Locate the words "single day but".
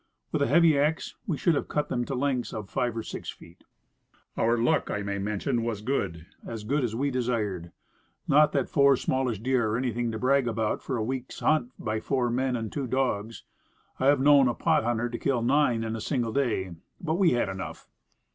16.01-17.17